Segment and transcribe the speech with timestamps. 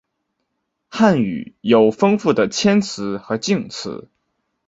[0.89, 4.09] 汉语有丰富的谦辞和敬辞。